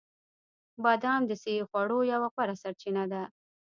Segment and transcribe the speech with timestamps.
[0.83, 3.23] بادام د صحي خوړو یوه غوره سرچینه ده.